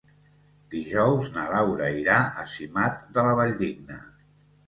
[0.75, 3.99] Dijous na Laura irà a Simat de la Valldigna.